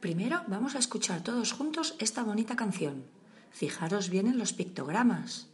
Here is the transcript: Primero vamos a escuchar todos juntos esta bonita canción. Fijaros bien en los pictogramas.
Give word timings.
Primero 0.00 0.42
vamos 0.46 0.76
a 0.76 0.78
escuchar 0.78 1.22
todos 1.22 1.52
juntos 1.52 1.94
esta 1.98 2.22
bonita 2.22 2.56
canción. 2.56 3.04
Fijaros 3.50 4.08
bien 4.08 4.26
en 4.26 4.38
los 4.38 4.54
pictogramas. 4.54 5.49